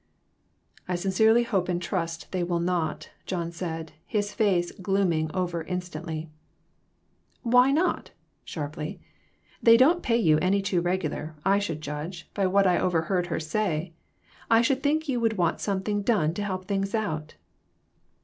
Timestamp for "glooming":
4.71-5.29